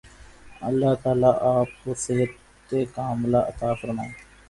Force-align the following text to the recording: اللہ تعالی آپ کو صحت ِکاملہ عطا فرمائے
اللہ 0.61 0.93
تعالی 1.03 1.31
آپ 1.49 1.83
کو 1.83 1.93
صحت 1.97 2.31
ِکاملہ 2.69 3.37
عطا 3.47 3.73
فرمائے 3.81 4.11